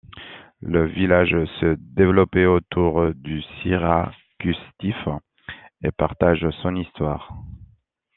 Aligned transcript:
Le 0.63 0.87
village 0.87 1.35
se 1.59 1.75
développait 1.77 2.47
autour 2.47 3.13
du 3.13 3.39
Cyriakusstift 3.61 4.97
et 5.83 5.91
partage 5.91 6.49
son 6.63 6.75
histoire. 6.75 7.35